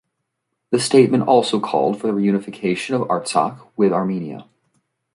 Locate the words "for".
2.01-2.07